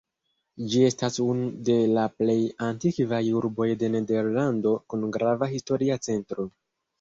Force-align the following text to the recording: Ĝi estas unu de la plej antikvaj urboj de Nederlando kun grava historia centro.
Ĝi 0.69 0.79
estas 0.85 1.17
unu 1.25 1.49
de 1.67 1.75
la 1.97 2.05
plej 2.21 2.37
antikvaj 2.69 3.19
urboj 3.43 3.69
de 3.85 3.91
Nederlando 3.97 4.73
kun 4.95 5.07
grava 5.19 5.51
historia 5.53 6.01
centro. 6.09 6.49